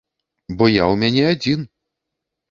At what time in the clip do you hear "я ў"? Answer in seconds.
0.69-0.95